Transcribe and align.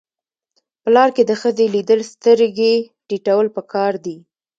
په 0.81 0.89
لار 0.95 1.09
کې 1.15 1.23
د 1.25 1.31
ښځې 1.41 1.65
لیدل 1.75 1.99
سترګې 2.13 2.73
ټیټول 3.07 3.45
پکار 3.55 3.93
دي. 4.05 4.17